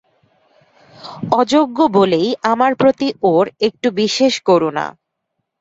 অযোগ্য 1.31 1.77
বলেই 1.93 2.27
আমার 2.43 2.71
প্রতি 2.75 3.07
ওঁর 3.23 3.45
একটু 3.67 3.87
বিশেষ 3.93 4.33
করুণা। 4.45 4.85